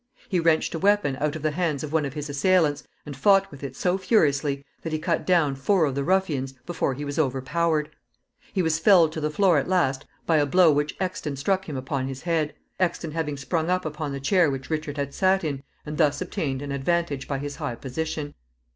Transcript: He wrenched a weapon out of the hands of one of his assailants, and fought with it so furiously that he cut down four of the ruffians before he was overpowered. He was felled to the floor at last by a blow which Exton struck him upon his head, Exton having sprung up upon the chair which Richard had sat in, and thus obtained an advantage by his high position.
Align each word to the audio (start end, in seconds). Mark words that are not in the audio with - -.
He 0.27 0.39
wrenched 0.39 0.73
a 0.73 0.79
weapon 0.79 1.15
out 1.19 1.35
of 1.35 1.43
the 1.43 1.51
hands 1.51 1.83
of 1.83 1.93
one 1.93 2.05
of 2.05 2.15
his 2.15 2.27
assailants, 2.27 2.81
and 3.05 3.15
fought 3.15 3.51
with 3.51 3.63
it 3.63 3.75
so 3.75 3.99
furiously 3.99 4.65
that 4.81 4.91
he 4.91 4.97
cut 4.97 5.27
down 5.27 5.53
four 5.53 5.85
of 5.85 5.93
the 5.93 6.03
ruffians 6.03 6.53
before 6.65 6.95
he 6.95 7.05
was 7.05 7.19
overpowered. 7.19 7.87
He 8.51 8.63
was 8.63 8.79
felled 8.79 9.11
to 9.11 9.21
the 9.21 9.29
floor 9.29 9.59
at 9.59 9.67
last 9.69 10.07
by 10.25 10.37
a 10.37 10.47
blow 10.47 10.71
which 10.71 10.95
Exton 10.99 11.35
struck 11.35 11.69
him 11.69 11.77
upon 11.77 12.07
his 12.07 12.23
head, 12.23 12.55
Exton 12.79 13.11
having 13.11 13.37
sprung 13.37 13.69
up 13.69 13.85
upon 13.85 14.11
the 14.11 14.19
chair 14.19 14.49
which 14.49 14.71
Richard 14.71 14.97
had 14.97 15.13
sat 15.13 15.43
in, 15.43 15.61
and 15.85 15.99
thus 15.99 16.19
obtained 16.19 16.63
an 16.63 16.71
advantage 16.71 17.27
by 17.27 17.37
his 17.37 17.57
high 17.57 17.75
position. 17.75 18.33